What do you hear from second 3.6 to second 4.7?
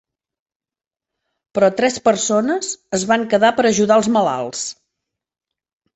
per ajudar als malalts.